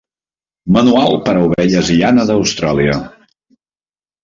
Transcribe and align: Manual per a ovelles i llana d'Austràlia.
Manual 0.77 1.13
per 1.27 1.35
a 1.35 1.43
ovelles 1.49 1.93
i 1.97 1.99
llana 2.01 2.27
d'Austràlia. 2.33 2.99